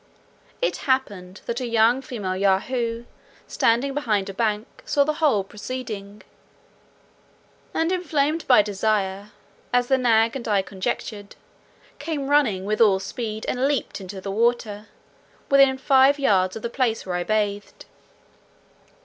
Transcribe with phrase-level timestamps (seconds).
[0.63, 3.05] It happened that a young female Yahoo,
[3.45, 6.23] standing behind a bank, saw the whole proceeding,
[7.71, 9.29] and inflamed by desire,
[9.71, 11.35] as the nag and I conjectured,
[11.99, 14.87] came running with all speed, and leaped into the water,
[15.51, 17.85] within five yards of the place where I bathed.